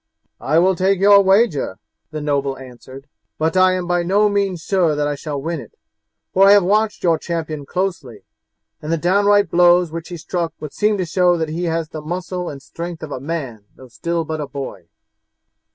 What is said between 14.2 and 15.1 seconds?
but a boy."